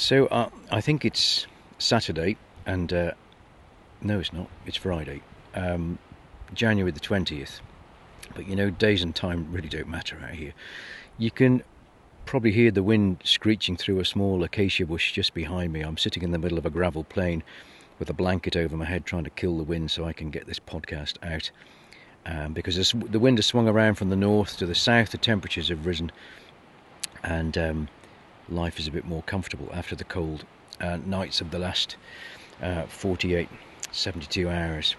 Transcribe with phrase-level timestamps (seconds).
[0.00, 1.46] So uh, I think it's
[1.78, 3.12] Saturday, and uh,
[4.00, 4.48] no, it's not.
[4.64, 5.20] It's Friday,
[5.54, 5.98] um,
[6.54, 7.60] January the twentieth.
[8.34, 10.54] But you know, days and time really don't matter out here.
[11.18, 11.62] You can
[12.24, 15.82] probably hear the wind screeching through a small acacia bush just behind me.
[15.82, 17.42] I'm sitting in the middle of a gravel plain
[17.98, 20.46] with a blanket over my head, trying to kill the wind so I can get
[20.46, 21.50] this podcast out.
[22.24, 25.68] Um, because the wind has swung around from the north to the south, the temperatures
[25.68, 26.10] have risen,
[27.22, 27.88] and um,
[28.50, 30.44] life is a bit more comfortable after the cold
[30.80, 31.96] uh, nights of the last
[32.62, 33.48] uh, 48,
[33.92, 34.96] 72 hours.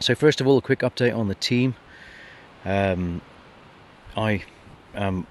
[0.00, 1.74] So, first of all, a quick update on the team.
[2.64, 3.20] Um,
[4.16, 4.44] I
[4.94, 5.26] am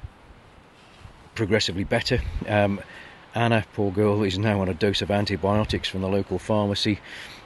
[1.35, 2.21] progressively better.
[2.48, 2.82] Um,
[3.35, 6.99] Anna, poor girl, is now on a dose of antibiotics from the local pharmacy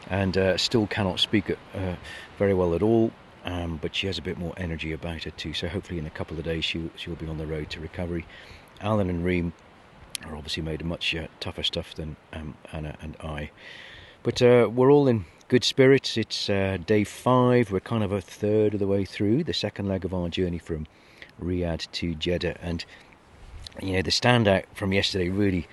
[0.09, 1.95] and uh, still cannot speak uh,
[2.37, 3.11] very well at all.
[3.45, 5.53] Um, but she has a bit more energy about her too.
[5.53, 8.25] So hopefully, in a couple of days, she'll she'll be on the road to recovery.
[8.81, 9.53] Alan and Reem
[10.25, 13.51] are obviously made of much uh, tougher stuff than um, Anna and I.
[14.23, 16.17] But uh, we're all in good spirits.
[16.17, 17.71] It's uh, day five.
[17.71, 20.57] We're kind of a third of the way through the second leg of our journey
[20.57, 20.87] from
[21.41, 22.57] Riyadh to Jeddah.
[22.61, 22.83] And,
[23.81, 25.67] you know, the standout from yesterday really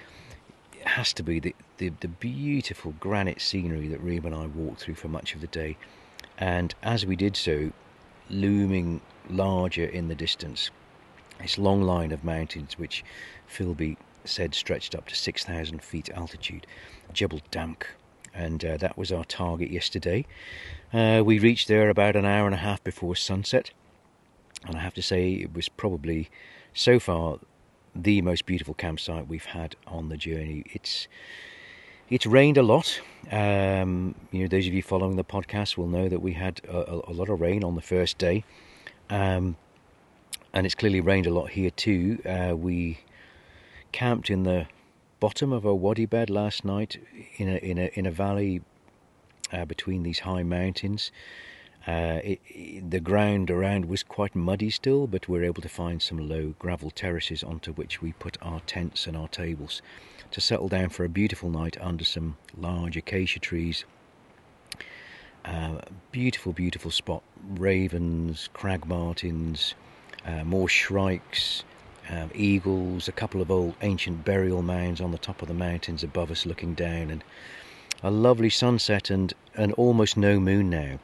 [0.84, 4.96] has to be the, the, the beautiful granite scenery that Reem and I walked through
[4.96, 5.76] for much of the day.
[6.38, 7.72] And as we did so,
[8.28, 10.70] looming larger in the distance,
[11.40, 13.04] this long line of mountains which
[13.48, 16.66] Philby said stretched up to 6,000 feet altitude,
[17.12, 17.86] Jebel Damk,
[18.34, 20.26] and uh, that was our target yesterday.
[20.92, 23.70] Uh, we reached there about an hour and a half before sunset,
[24.66, 26.30] and I have to say it was probably
[26.72, 27.38] so far
[27.94, 30.64] the most beautiful campsite we've had on the journey.
[30.66, 31.06] It's
[32.10, 33.00] it's rained a lot.
[33.30, 37.00] Um, you know, those of you following the podcast will know that we had a,
[37.08, 38.44] a lot of rain on the first day,
[39.08, 39.56] um,
[40.52, 42.20] and it's clearly rained a lot here too.
[42.26, 42.98] Uh, we
[43.94, 44.66] camped in the
[45.20, 46.98] bottom of a wadi bed last night
[47.36, 48.60] in a in a in a valley
[49.52, 51.12] uh, between these high mountains.
[51.86, 55.68] Uh, it, it, the ground around was quite muddy still, but we were able to
[55.68, 59.80] find some low gravel terraces onto which we put our tents and our tables
[60.32, 63.84] to settle down for a beautiful night under some large acacia trees.
[65.44, 65.78] Uh,
[66.10, 67.22] beautiful, beautiful spot.
[67.48, 69.74] Ravens, crag martins,
[70.26, 71.62] uh, more shrikes,
[72.08, 76.02] um, eagles, a couple of old ancient burial mounds on the top of the mountains
[76.02, 77.24] above us looking down, and
[78.02, 80.98] a lovely sunset and, and almost no moon now.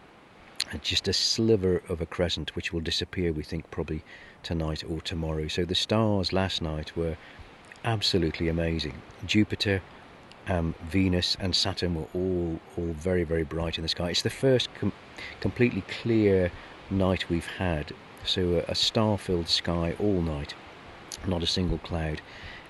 [0.70, 4.04] And just a sliver of a crescent which will disappear, we think, probably
[4.42, 5.48] tonight or tomorrow.
[5.48, 7.16] So the stars last night were
[7.84, 9.00] absolutely amazing.
[9.26, 9.82] Jupiter,
[10.46, 14.10] um, Venus, and Saturn were all all very very bright in the sky.
[14.10, 14.92] It's the first com-
[15.40, 16.52] completely clear
[16.90, 17.92] night we've had.
[18.24, 20.54] So a, a star-filled sky all night
[21.26, 22.20] not a single cloud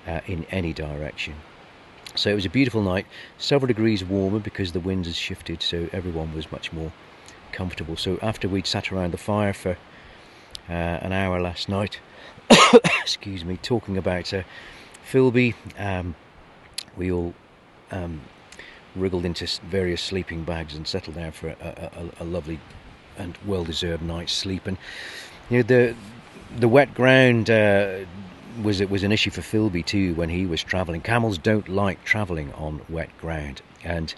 [0.07, 1.35] uh, in any direction.
[2.15, 3.05] So it was a beautiful night,
[3.37, 6.91] several degrees warmer because the winds had shifted, so everyone was much more
[7.53, 7.95] comfortable.
[7.95, 9.77] So after we'd sat around the fire for
[10.69, 11.99] uh, an hour last night,
[13.01, 14.43] excuse me, talking about uh,
[15.09, 16.15] Philby, um,
[16.97, 17.33] we all
[17.91, 18.21] um,
[18.95, 22.59] wriggled into various sleeping bags and settled down for a, a, a lovely
[23.17, 24.67] and well-deserved night's sleep.
[24.67, 24.77] And
[25.49, 25.95] you know the
[26.57, 27.99] the wet ground uh,
[28.61, 31.01] was it was an issue for Philby too when he was travelling.
[31.01, 34.13] Camels don't like travelling on wet ground, and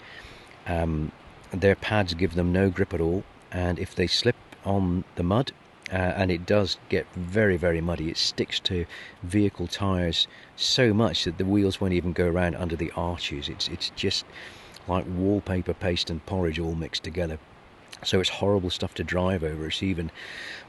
[0.66, 1.12] um,
[1.52, 3.24] their pads give them no grip at all.
[3.52, 5.52] And if they slip on the mud,
[5.92, 8.86] uh, and it does get very very muddy, it sticks to
[9.22, 13.48] vehicle tyres so much that the wheels won't even go around under the arches.
[13.48, 14.24] It's it's just
[14.88, 17.38] like wallpaper paste and porridge all mixed together.
[18.02, 19.66] So it's horrible stuff to drive over.
[19.66, 20.10] It's even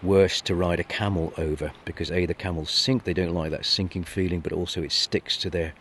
[0.02, 3.04] worse to ride a camel over because a the camels sink.
[3.04, 5.74] They don't like that sinking feeling, but also it sticks to their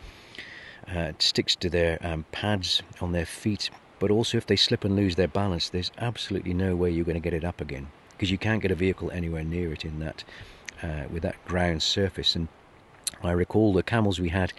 [0.93, 3.69] uh, sticks to their um, pads on their feet.
[3.99, 7.15] But also, if they slip and lose their balance, there's absolutely no way you're going
[7.15, 9.99] to get it up again because you can't get a vehicle anywhere near it in
[9.99, 10.23] that
[10.83, 12.35] uh, with that ground surface.
[12.35, 12.47] And
[13.23, 14.53] I recall the camels we had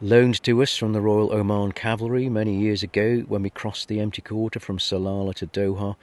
[0.00, 4.00] loaned to us from the Royal Oman Cavalry many years ago when we crossed the
[4.00, 5.96] empty quarter from Salalah to Doha.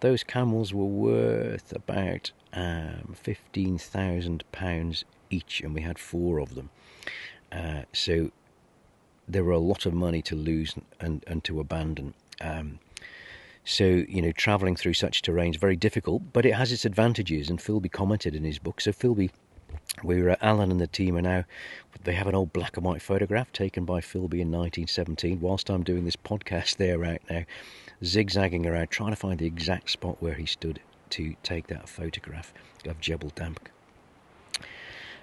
[0.00, 6.70] Those camels were worth about um, £15,000 each, and we had four of them.
[7.52, 8.30] Uh, so
[9.28, 12.14] there were a lot of money to lose and, and to abandon.
[12.40, 12.78] Um,
[13.64, 17.50] so, you know, travelling through such terrain is very difficult, but it has its advantages,
[17.50, 18.80] and Philby commented in his book.
[18.80, 19.30] So, Philby
[20.04, 21.44] we're Alan and the team are now.
[22.02, 25.40] They have an old black and white photograph taken by Philby in 1917.
[25.40, 27.44] Whilst I'm doing this podcast, they're out now,
[28.04, 30.80] zigzagging around, trying to find the exact spot where he stood
[31.10, 32.52] to take that photograph
[32.86, 33.70] of Jebel Damk.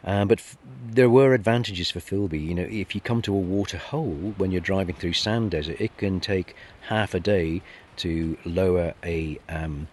[0.03, 0.57] Um, but f-
[0.89, 2.43] there were advantages for Philby.
[2.43, 5.79] You know, if you come to a water hole when you're driving through sand desert,
[5.79, 6.55] it can take
[6.87, 7.61] half a day
[7.97, 9.87] to lower a um,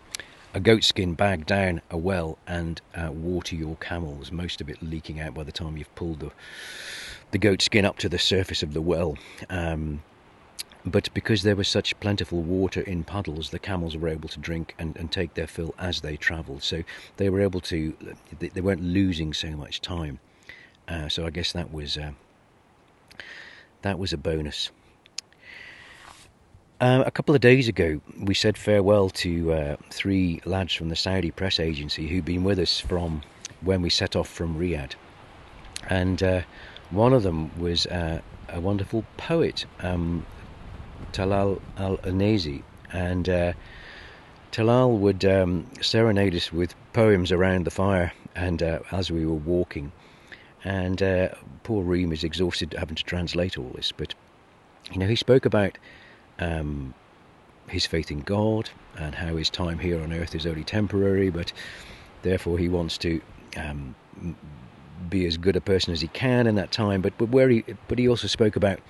[0.55, 4.33] a goatskin bag down a well and uh, water your camels.
[4.33, 6.33] Most of it leaking out by the time you've pulled the
[7.31, 9.17] the goatskin up to the surface of the well.
[9.51, 10.03] Um,
[10.85, 14.75] but because there was such plentiful water in puddles, the camels were able to drink
[14.79, 16.63] and, and take their fill as they travelled.
[16.63, 16.85] So
[17.17, 17.95] they were able to,
[18.39, 20.21] they, weren't losing so much time.
[20.87, 22.13] Uh, so I guess that was uh,
[23.83, 24.71] that was a bonus.
[26.81, 30.95] Uh, a couple of days ago, we said farewell to uh, three lads from the
[30.95, 33.21] Saudi press agency who'd been with us from
[33.63, 34.93] when we set off from Riyadh,
[35.89, 36.43] and uh,
[36.91, 39.67] one of them was uh, a wonderful poet.
[39.81, 40.25] Um,
[41.13, 43.55] Talal Al Anazi, and uh,
[44.53, 49.35] Talal would um, serenade us with poems around the fire and uh, as we were
[49.35, 49.91] walking.
[50.63, 51.31] And uh,
[51.65, 54.15] poor Reem is exhausted having to translate all this, but
[54.93, 55.77] you know, he spoke about
[56.39, 56.95] um,
[57.69, 61.53] his faith in God and how his time here on earth is only temporary, but
[62.23, 63.21] therefore he wants to
[63.57, 63.95] um,
[65.09, 67.01] be as good a person as he can in that time.
[67.01, 68.81] But but where he but he also spoke about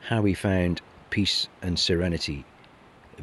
[0.00, 0.80] how he found
[1.10, 2.44] peace and serenity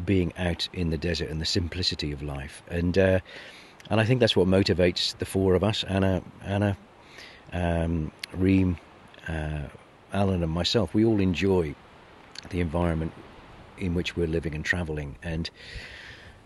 [0.05, 2.63] being out in the desert and the simplicity of life.
[2.67, 3.19] And uh,
[3.89, 6.77] and I think that's what motivates the four of us Anna, Anna,
[7.51, 8.77] um, Reem,
[9.27, 9.63] uh,
[10.11, 10.93] Alan, and myself.
[10.93, 11.75] We all enjoy
[12.49, 13.13] the environment
[13.83, 15.15] in which we're living and travelling.
[15.21, 15.49] And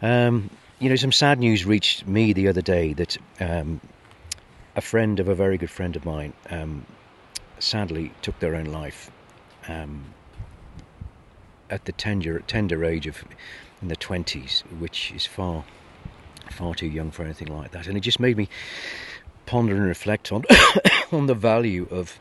[0.01, 0.49] um,
[0.79, 3.81] you know, some sad news reached me the other day that um,
[4.75, 6.85] a friend of a very good friend of mine um,
[7.59, 9.11] sadly took their own life.
[9.67, 10.13] Um,
[11.69, 13.23] at the tender tender age of
[13.81, 15.63] in the twenties, which is far
[16.49, 17.87] far too young for anything like that.
[17.87, 18.47] And it just made me
[19.45, 20.43] ponder and reflect on
[21.11, 22.19] on the value of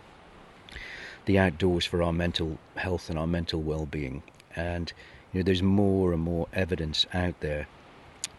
[1.26, 4.22] the outdoors for our mental health and our mental well-being.
[4.56, 4.92] And
[5.32, 7.66] you know, there's more and more evidence out there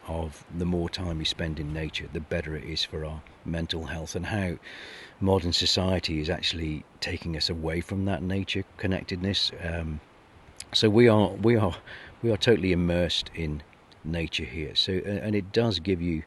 [0.07, 3.85] of the more time we spend in nature, the better it is for our mental
[3.85, 4.57] health, and how
[5.19, 9.51] modern society is actually taking us away from that nature connectedness.
[9.63, 9.99] Um,
[10.73, 11.75] so we are we are
[12.21, 13.63] we are totally immersed in
[14.03, 14.75] nature here.
[14.75, 16.23] So and it does give you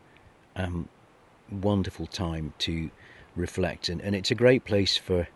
[0.57, 0.89] um,
[1.51, 2.91] wonderful time to
[3.35, 5.27] reflect, and, and it's a great place for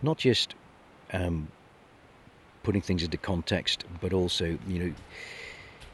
[0.00, 0.54] not just
[1.12, 1.48] um,
[2.62, 4.94] putting things into context, but also you know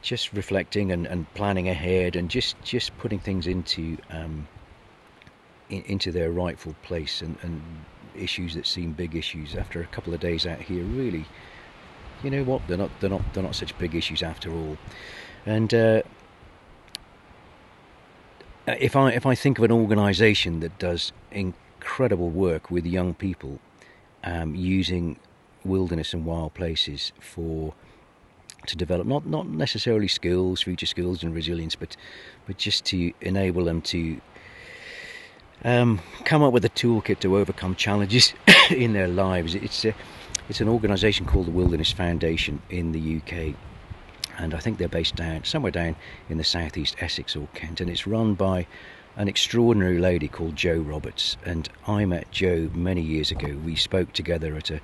[0.00, 4.46] just reflecting and, and planning ahead, and just just putting things into um,
[5.70, 7.62] in, into their rightful place, and, and
[8.14, 11.24] issues that seem big issues after a couple of days out here really
[12.22, 12.66] you know what?
[12.66, 12.90] They're not.
[13.00, 13.22] They're not.
[13.32, 14.76] They're not such big issues after all.
[15.46, 16.02] And uh,
[18.66, 23.60] if I if I think of an organisation that does incredible work with young people,
[24.24, 25.18] um, using
[25.64, 27.74] wilderness and wild places for
[28.66, 31.96] to develop not not necessarily skills, future skills and resilience, but
[32.46, 34.20] but just to enable them to
[35.64, 38.34] um, come up with a toolkit to overcome challenges
[38.70, 39.54] in their lives.
[39.54, 39.94] It's a
[40.48, 43.54] it's an organisation called the Wilderness Foundation in the UK,
[44.38, 45.96] and I think they're based down somewhere down
[46.28, 48.66] in the southeast Essex or Kent, and it's run by
[49.18, 51.36] an extraordinary lady called Jo Roberts.
[51.44, 53.58] And I met Jo many years ago.
[53.64, 54.80] We spoke together at a, a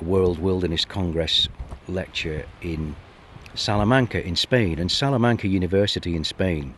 [0.00, 1.48] World Wilderness Congress
[1.88, 2.94] lecture in
[3.54, 6.74] Salamanca in Spain, and Salamanca University in Spain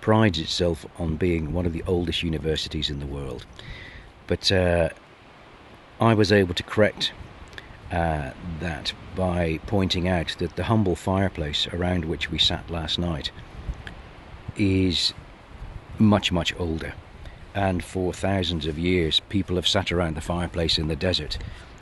[0.00, 3.46] prides itself on being one of the oldest universities in the world.
[4.26, 4.90] But uh,
[6.00, 7.12] I was able to correct
[7.90, 8.30] uh,
[8.60, 13.30] that by pointing out that the humble fireplace around which we sat last night
[14.56, 15.12] is
[15.98, 16.94] much, much older.
[17.54, 21.36] And for thousands of years, people have sat around the fireplace in the desert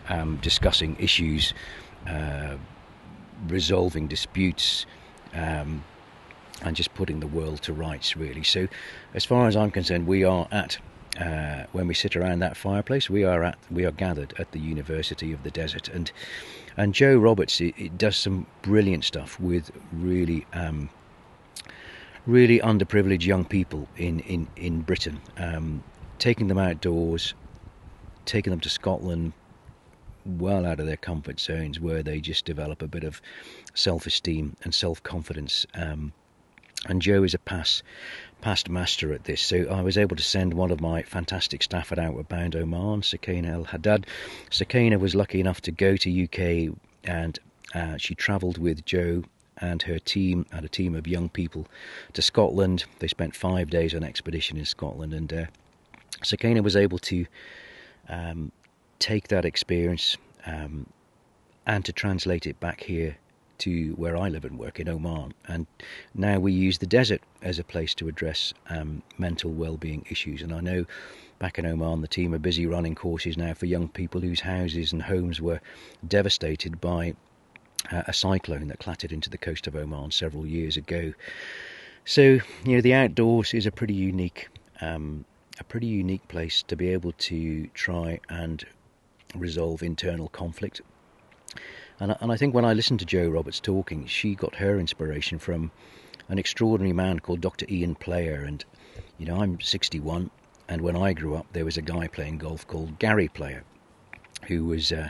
[0.08, 1.54] um, discussing issues,
[2.06, 2.56] uh,
[3.48, 4.86] resolving disputes,
[5.34, 5.84] um,
[6.62, 8.42] and just putting the world to rights, really.
[8.42, 8.68] So,
[9.14, 10.78] as far as I'm concerned, we are at
[11.20, 14.60] uh, when we sit around that fireplace, we are at we are gathered at the
[14.60, 16.12] University of the Desert, and
[16.76, 20.90] and Jo Roberts it, it does some brilliant stuff with really um,
[22.26, 25.82] really underprivileged young people in in in Britain, um,
[26.18, 27.34] taking them outdoors,
[28.24, 29.32] taking them to Scotland,
[30.28, 33.20] well out of their comfort zones, where they just develop a bit of
[33.74, 35.66] self-esteem and self-confidence.
[35.74, 36.12] Um,
[36.86, 37.82] and Jo is a pass
[38.40, 39.40] past master at this.
[39.40, 43.02] So I was able to send one of my fantastic staff at Outward Bound Oman,
[43.02, 44.06] Sakina El Haddad.
[44.50, 47.38] Sakina was lucky enough to go to UK and
[47.74, 49.24] uh, she travelled with Jo
[49.56, 51.66] and her team and a team of young people
[52.12, 52.84] to Scotland.
[53.00, 55.44] They spent five days on expedition in Scotland and uh,
[56.22, 57.26] Sakina was able to
[58.08, 58.52] um,
[58.98, 60.86] take that experience um,
[61.66, 63.16] and to translate it back here
[63.58, 65.34] to where I live and work in Oman.
[65.46, 65.66] And
[66.14, 70.42] now we use the desert as a place to address um, mental well-being issues.
[70.42, 70.86] And I know
[71.38, 74.92] back in Oman, the team are busy running courses now for young people whose houses
[74.92, 75.60] and homes were
[76.06, 77.14] devastated by
[77.90, 81.12] uh, a cyclone that clattered into the coast of Oman several years ago.
[82.04, 84.48] So you know the outdoors is a pretty unique,
[84.80, 85.24] um,
[85.60, 88.64] a pretty unique place to be able to try and
[89.34, 90.80] resolve internal conflict.
[92.00, 95.38] And, and I think when I listened to Jo Roberts talking, she got her inspiration
[95.38, 95.70] from
[96.28, 97.66] an extraordinary man called Dr.
[97.68, 98.42] Ian Player.
[98.42, 98.64] And
[99.18, 100.30] you know I'm 61,
[100.68, 103.64] and when I grew up, there was a guy playing golf called Gary Player,
[104.46, 105.08] who was uh,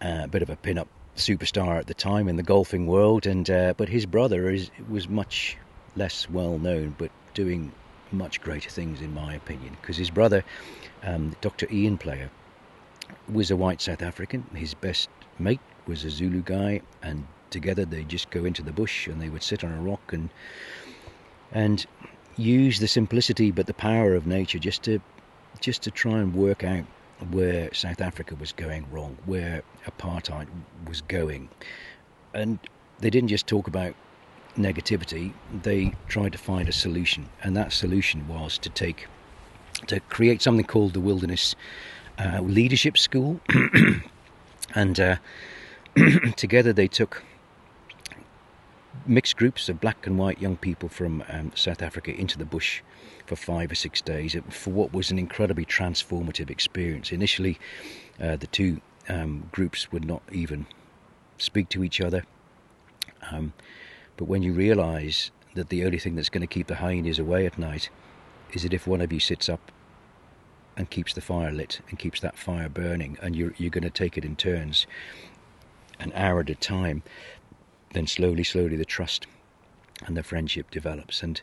[0.00, 3.74] a bit of a pin-up superstar at the time in the golfing world, and uh,
[3.76, 5.56] but his brother is was much
[5.96, 7.72] less well known, but doing
[8.12, 9.76] much greater things in my opinion.
[9.80, 10.44] Because his brother,
[11.02, 11.66] um, Dr.
[11.70, 12.30] Ian Player,
[13.30, 14.44] was a white South African.
[14.54, 19.06] His best mate was a Zulu guy, and together they just go into the bush
[19.06, 20.30] and they would sit on a rock and
[21.52, 21.84] and
[22.36, 25.00] use the simplicity but the power of nature just to
[25.58, 26.84] just to try and work out
[27.30, 30.46] where South Africa was going wrong, where apartheid
[30.86, 31.48] was going.
[32.34, 32.58] And
[32.98, 33.94] they didn't just talk about
[34.56, 37.28] negativity, they tried to find a solution.
[37.42, 39.06] And that solution was to take,
[39.86, 41.54] to create something called the Wilderness
[42.20, 43.40] uh, Leadership School.
[44.74, 45.16] and uh,
[46.36, 47.24] together they took
[49.06, 52.82] mixed groups of black and white young people from um, South Africa into the bush
[53.26, 57.12] for five or six days for what was an incredibly transformative experience.
[57.12, 57.58] Initially,
[58.20, 60.66] uh, the two um, groups would not even
[61.38, 62.24] speak to each other.
[63.30, 63.52] Um,
[64.16, 67.46] but when you realize that the only thing that's going to keep the hyenas away
[67.46, 67.88] at night
[68.52, 69.72] is that if one of you sits up
[70.80, 73.90] and keeps the fire lit and keeps that fire burning, and you're, you're going to
[73.90, 74.86] take it in turns,
[75.98, 77.02] an hour at a time,
[77.92, 79.26] then slowly, slowly the trust
[80.06, 81.22] and the friendship develops.
[81.22, 81.42] And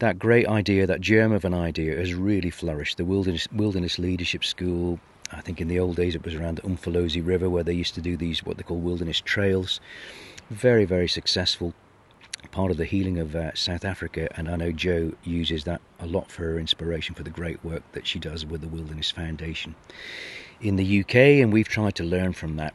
[0.00, 2.96] that great idea, that germ of an idea, has really flourished.
[2.96, 4.98] The Wilderness, Wilderness Leadership School,
[5.30, 7.94] I think in the old days it was around the Umfolozi River where they used
[7.94, 9.78] to do these, what they call wilderness trails.
[10.50, 11.72] Very, very successful.
[12.50, 16.06] Part of the healing of uh, South Africa, and I know Jo uses that a
[16.06, 19.74] lot for her inspiration for the great work that she does with the Wilderness Foundation
[20.60, 22.74] in the UK, and we've tried to learn from that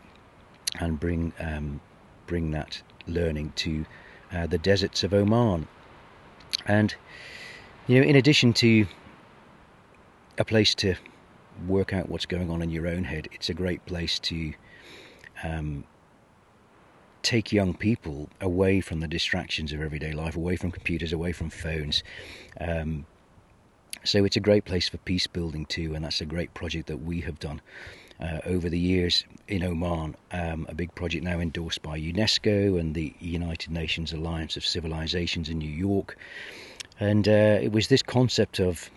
[0.79, 1.79] and bring um,
[2.25, 3.85] bring that learning to
[4.31, 5.67] uh, the deserts of Oman.
[6.65, 6.93] And,
[7.87, 8.87] you know, in addition to
[10.37, 10.95] a place to
[11.67, 14.53] work out what's going on in your own head, it's a great place to
[15.43, 15.85] um,
[17.27, 21.49] take young people away from the distractions of everyday life, away from computers, away from
[21.49, 22.01] phones.
[22.61, 23.05] Um,
[24.05, 27.03] so it's a great place for peace building too, and that's a great project that
[27.03, 27.59] we have done
[28.21, 32.95] uh, over the years in Oman, um, a big project now endorsed by UNESCO and
[32.95, 36.17] the United Nations Alliance of Civilizations in New York.
[36.97, 38.89] And uh, it was this concept of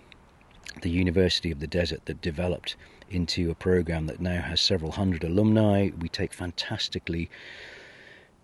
[0.82, 2.76] the University of the Desert that developed
[3.10, 5.90] into a program that now has several hundred alumni.
[5.98, 7.28] We take fantastically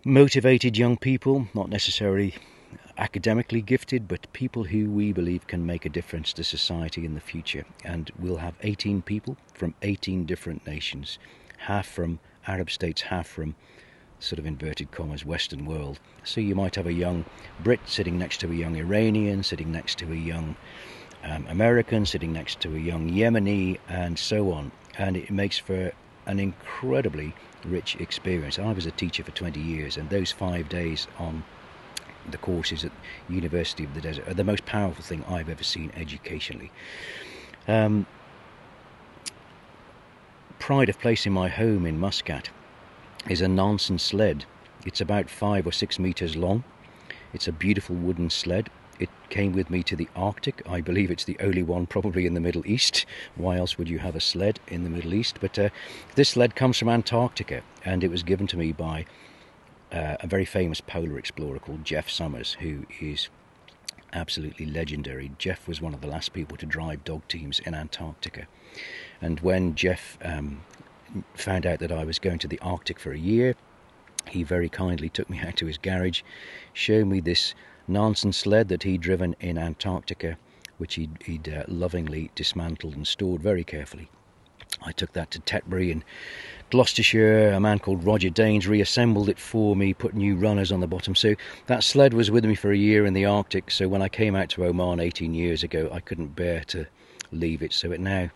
[0.07, 2.33] motivated young people, not necessarily
[2.97, 7.19] academically gifted, but people who we believe can make a difference to society in the
[7.19, 7.65] future.
[7.83, 11.19] And we'll have 18 people from 18 different nations,
[11.57, 13.55] half from Arab states, half from
[14.17, 15.99] sort of inverted commas Western world.
[16.23, 17.25] So you might have a young
[17.59, 20.55] Brit sitting next to a young Iranian, sitting next to a young
[21.25, 24.71] um, American, sitting next to a young Yemeni, and so on.
[24.97, 25.91] And it makes for
[26.25, 27.33] an incredibly
[27.65, 28.59] rich experience.
[28.59, 31.43] I was a teacher for 20 years, and those five days on
[32.29, 32.91] the courses at
[33.29, 36.71] University of the Desert are the most powerful thing I've ever seen educationally.
[37.67, 38.05] Um,
[40.59, 42.49] pride of place in my home in Muscat
[43.29, 44.45] is a Nansen sled.
[44.85, 46.63] It's about five or six meters long.
[47.33, 48.69] It's a beautiful wooden sled.
[48.99, 50.61] It came with me to the Arctic.
[50.67, 53.05] I believe it's the only one probably in the Middle East.
[53.35, 55.37] Why else would you have a sled in the Middle East?
[55.39, 55.69] But uh,
[56.15, 59.05] this sled comes from Antarctica and it was given to me by
[59.91, 63.29] uh, a very famous polar explorer called Geoff Somers, who is
[64.13, 65.31] absolutely legendary.
[65.37, 68.47] Geoff was one of the last people to drive dog teams in Antarctica.
[69.21, 70.61] And when Geoff um,
[71.35, 73.55] found out that I was going to the Arctic for a year,
[74.27, 76.21] he very kindly took me out to his garage,
[76.73, 77.53] showed me this
[77.87, 80.37] Nansen sled that he'd driven in Antarctica,
[80.77, 84.09] which he'd, he'd uh, lovingly dismantled and stored very carefully.
[84.81, 86.03] I took that to Tetbury in
[86.69, 90.87] Gloucestershire, a man called Roger Daines reassembled it for me, put new runners on the
[90.87, 91.15] bottom.
[91.15, 91.35] So
[91.67, 93.71] that sled was with me for a year in the Arctic.
[93.71, 96.85] So when I came out to Oman 18 years ago, I couldn't bear to
[97.31, 97.73] leave it.
[97.73, 98.29] So it now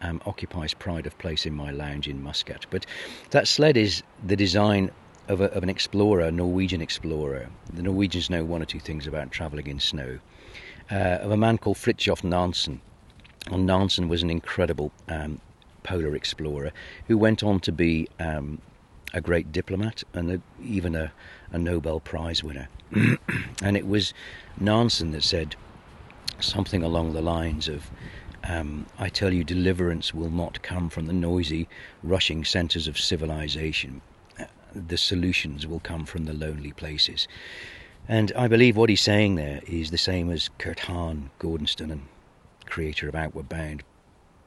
[0.00, 2.66] um, occupies pride of place in my lounge in Muscat.
[2.70, 2.86] But
[3.30, 4.90] that sled is the design
[5.28, 7.48] of, a, of an explorer, a Norwegian explorer.
[7.72, 10.18] The Norwegians know one or two things about travelling in snow.
[10.90, 12.80] Uh, of a man called Fridtjof Nansen.
[13.50, 15.40] And Nansen was an incredible um,
[15.82, 16.72] polar explorer
[17.06, 18.60] who went on to be um,
[19.14, 21.12] a great diplomat and a, even a,
[21.50, 22.68] a, Nobel Prize winner.
[23.62, 24.14] and it was
[24.58, 25.56] Nansen that said
[26.40, 27.90] something along the lines of
[28.44, 31.68] um, I tell you, deliverance will not come from the noisy,
[32.02, 34.02] rushing centres of civilization.
[34.74, 37.28] The solutions will come from the lonely places.
[38.08, 42.02] And I believe what he's saying there is the same as Kurt Hahn, Gordonstoun, and
[42.66, 43.82] creator of Outward Bound,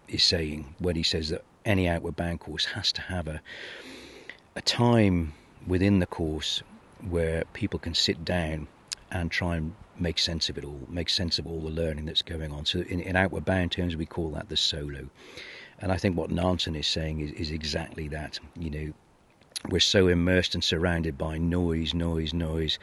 [0.07, 3.41] is saying when he says that any Outward Bound course has to have a,
[4.55, 5.33] a time
[5.65, 6.61] within the course
[7.07, 8.67] where people can sit down
[9.11, 12.21] and try and make sense of it all, make sense of all the learning that's
[12.21, 12.65] going on.
[12.65, 15.09] So, in, in outward bound terms, we call that the solo.
[15.79, 18.39] And I think what Nansen is saying is, is exactly that.
[18.57, 18.93] You know,
[19.69, 22.79] we're so immersed and surrounded by noise, noise, noise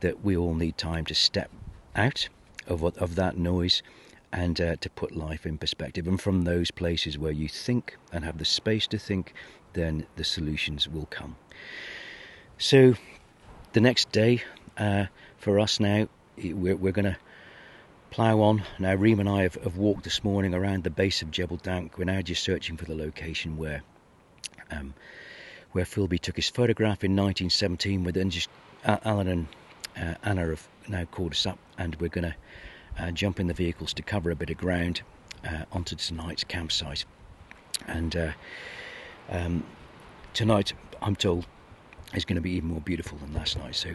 [0.00, 1.50] that we all need time to step
[1.94, 2.28] out
[2.66, 3.82] of of that noise
[4.32, 6.06] and uh, to put life in perspective.
[6.06, 9.32] And from those places where you think and have the space to think,
[9.72, 11.36] then the solutions will come.
[12.58, 12.94] So,
[13.72, 14.42] the next day
[14.76, 15.06] uh,
[15.38, 17.16] for us now we're, we're going to
[18.10, 18.62] plough on.
[18.78, 21.98] Now, Reem and I have, have, walked this morning around the base of Jebel Damk.
[21.98, 23.82] We're now just searching for the location where
[24.70, 24.94] um,
[25.76, 28.02] where Philby took his photograph in 1917.
[28.02, 28.48] We're then just
[28.86, 29.46] Alan and
[29.94, 32.34] uh, Anna have now called us up, and we're going to
[32.98, 35.02] uh, jump in the vehicles to cover a bit of ground
[35.46, 37.04] uh, onto tonight's campsite.
[37.86, 38.32] And uh,
[39.28, 39.64] um,
[40.32, 41.46] tonight, I'm told,
[42.14, 43.74] is going to be even more beautiful than last night.
[43.74, 43.90] So,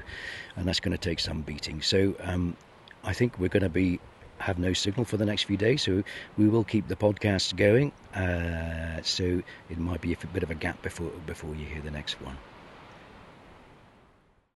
[0.55, 1.81] and that's going to take some beating.
[1.81, 2.55] So, um,
[3.03, 3.99] I think we're going to be
[4.41, 5.81] have no signal for the next few days.
[5.81, 6.03] So
[6.37, 7.91] we will keep the podcast going.
[8.15, 11.91] Uh, so it might be a bit of a gap before before you hear the
[11.91, 12.37] next one.